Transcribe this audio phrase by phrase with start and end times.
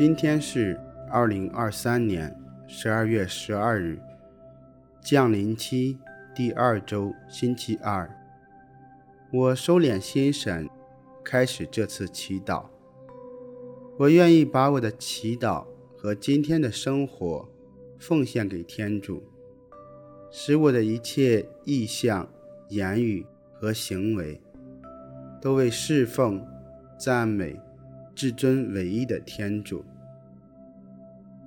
[0.00, 0.80] 今天是
[1.10, 2.34] 二零二三年
[2.66, 4.00] 十二月十二日，
[5.02, 5.98] 降临期
[6.34, 8.10] 第二周星期二。
[9.30, 10.66] 我收敛心神，
[11.22, 12.64] 开始这次祈祷。
[13.98, 17.46] 我愿意把我的祈祷和今天的生活
[17.98, 19.22] 奉献给天主，
[20.30, 22.26] 使我的一切意向、
[22.70, 24.40] 言语和行为
[25.42, 26.42] 都为侍奉、
[26.98, 27.60] 赞美。
[28.20, 29.82] 至尊唯一的天主，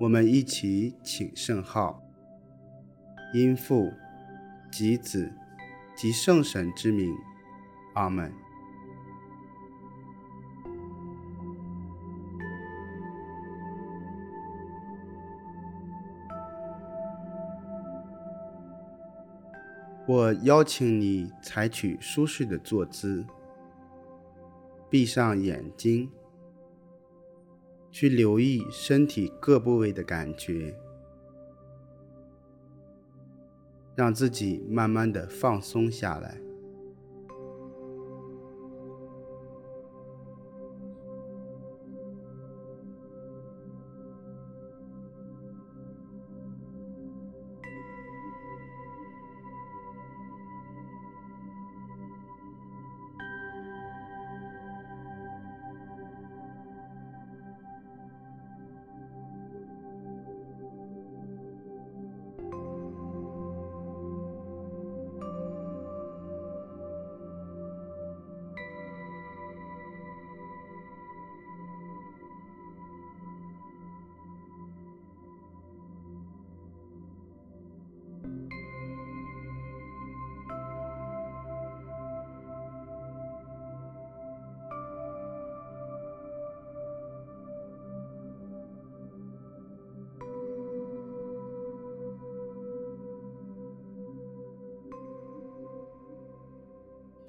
[0.00, 2.02] 我们一起请圣号，
[3.34, 3.92] 因父
[4.72, 5.30] 及子
[5.94, 7.14] 及圣神之名，
[7.92, 8.32] 阿门。
[20.06, 23.22] 我邀请你采取舒适的坐姿，
[24.88, 26.10] 闭上眼睛。
[27.94, 30.74] 去留意身体各部位的感觉，
[33.94, 36.40] 让自己慢慢的放松下来。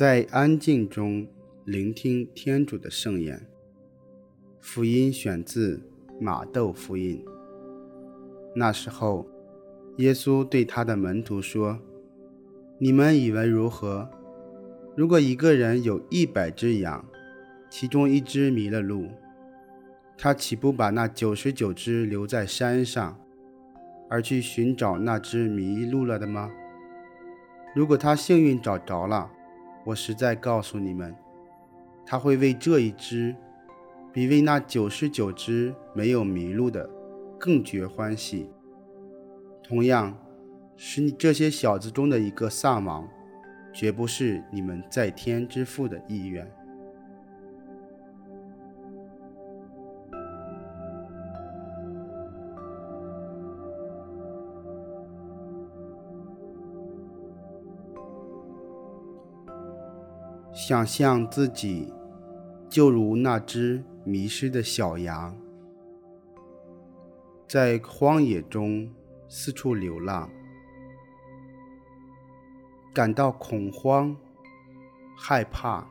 [0.00, 1.28] 在安静中
[1.66, 3.46] 聆听天主的圣言。
[4.58, 5.78] 福音选自
[6.18, 7.22] 马窦福音。
[8.56, 9.26] 那时候，
[9.98, 11.78] 耶稣对他的门徒说
[12.80, 14.08] ：“你们以为如何？
[14.96, 17.04] 如果一个人有一百只羊，
[17.68, 19.06] 其中一只迷了路，
[20.16, 23.20] 他岂不把那九十九只留在山上，
[24.08, 26.50] 而去寻找那只迷路了的吗？
[27.74, 29.30] 如果他幸运找着了，
[29.84, 31.14] 我实在告诉你们，
[32.04, 33.34] 他会为这一只，
[34.12, 36.88] 比为那九十九只没有迷路的
[37.38, 38.50] 更觉欢喜。
[39.62, 40.16] 同样，
[40.76, 43.08] 使你这些小子中的一个丧亡，
[43.72, 46.50] 绝不是你们在天之父的意愿。
[60.70, 61.92] 想象自己
[62.68, 65.36] 就如那只迷失的小羊，
[67.48, 68.88] 在荒野中
[69.28, 70.30] 四处流浪，
[72.94, 74.16] 感到恐慌、
[75.18, 75.84] 害怕，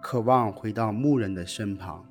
[0.00, 2.06] 渴望回到牧人的身旁。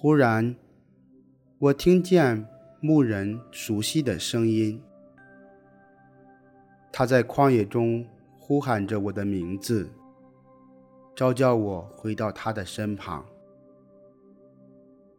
[0.00, 0.54] 忽然，
[1.58, 2.46] 我听见
[2.80, 4.80] 牧人熟悉的声音，
[6.92, 8.06] 他在旷野中
[8.38, 9.90] 呼喊着我的名字，
[11.16, 13.26] 召叫我回到他的身旁。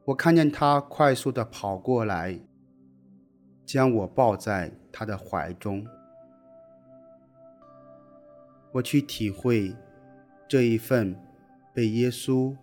[0.05, 2.39] 我看见他快速地跑过来，
[3.65, 5.85] 将我抱在他的怀中。
[8.71, 9.75] 我去体会
[10.47, 11.13] 这一份
[11.73, 12.55] 被耶稣、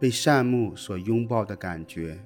[0.00, 2.18] 被善牧所拥抱的感觉。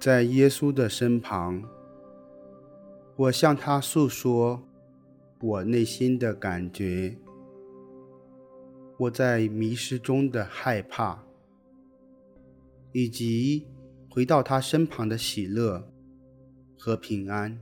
[0.00, 1.64] 在耶稣的身旁，
[3.16, 4.62] 我向他诉说
[5.40, 7.18] 我内心的感觉，
[8.96, 11.24] 我在迷失中的害怕，
[12.92, 13.66] 以及
[14.08, 15.92] 回到他身旁的喜乐
[16.78, 17.60] 和平安，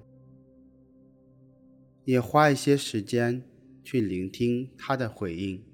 [2.05, 3.43] 也花一些时间
[3.83, 5.65] 去聆听他的回应。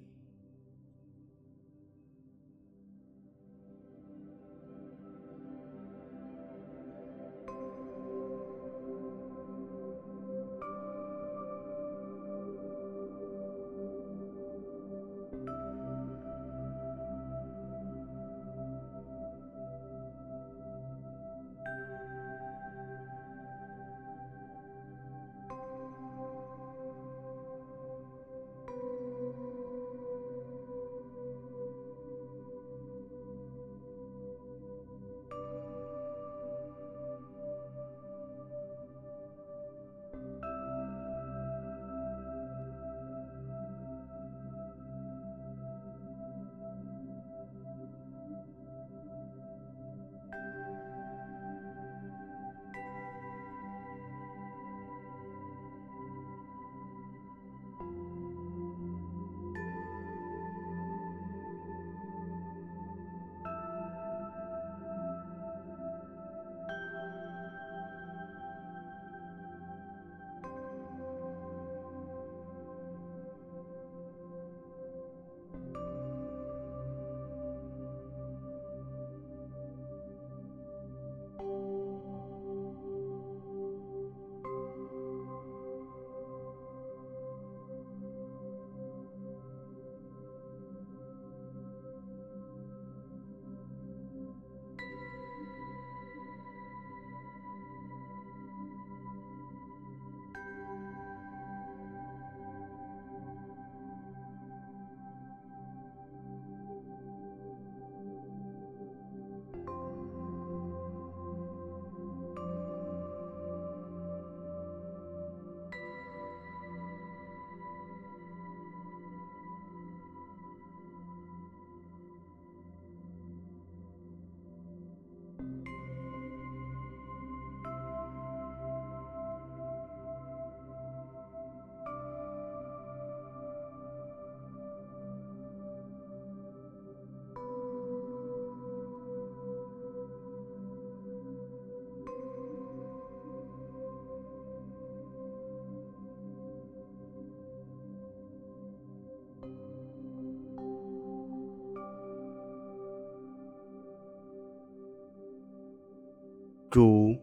[156.72, 157.14] 主，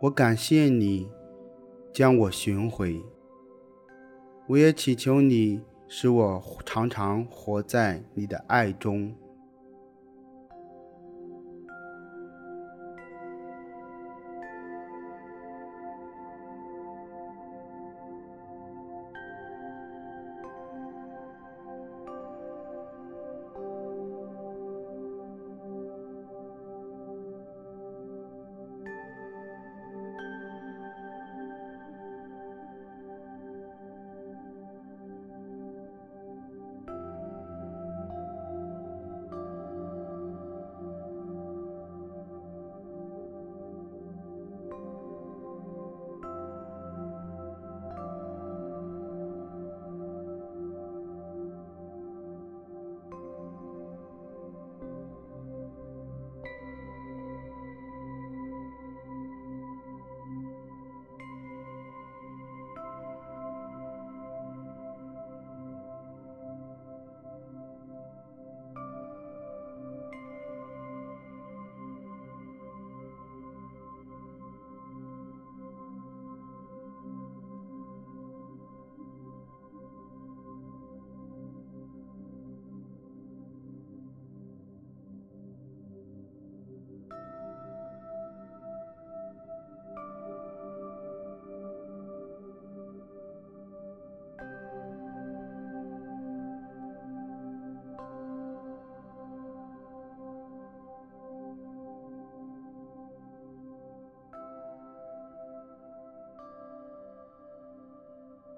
[0.00, 1.08] 我感谢你
[1.92, 3.00] 将我寻回，
[4.48, 9.14] 我也祈求你使我常常活在你的爱中。